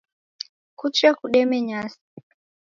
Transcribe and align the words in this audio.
Kuche 0.79 1.07
kudeme 1.17 1.57
nyasi 1.69 2.01